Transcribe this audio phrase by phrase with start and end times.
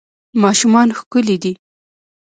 [0.41, 1.51] ماشومان ښکلي دي